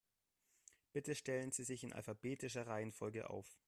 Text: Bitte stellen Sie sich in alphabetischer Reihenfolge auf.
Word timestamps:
Bitte 0.93 1.13
stellen 1.13 1.51
Sie 1.51 1.61
sich 1.63 1.83
in 1.83 1.93
alphabetischer 1.93 2.65
Reihenfolge 2.65 3.29
auf. 3.29 3.59